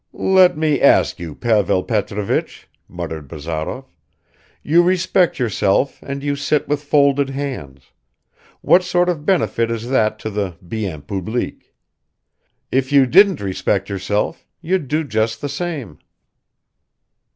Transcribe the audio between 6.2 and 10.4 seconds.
you sit with folded hands; what sort of benefit is that to